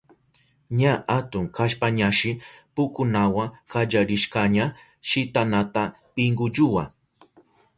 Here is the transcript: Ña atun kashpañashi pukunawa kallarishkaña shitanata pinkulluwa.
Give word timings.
Ña 0.79 0.93
atun 1.17 1.45
kashpañashi 1.55 2.31
pukunawa 2.73 3.45
kallarishkaña 3.71 4.65
shitanata 5.09 5.83
pinkulluwa. 6.13 6.83